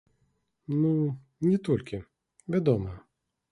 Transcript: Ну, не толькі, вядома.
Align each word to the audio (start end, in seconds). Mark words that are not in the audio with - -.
Ну, 0.79 0.93
не 1.49 1.53
толькі, 1.69 2.01
вядома. 2.57 2.99